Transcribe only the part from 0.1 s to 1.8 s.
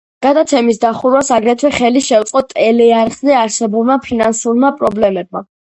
გადაცემის დახურვას აგრეთვე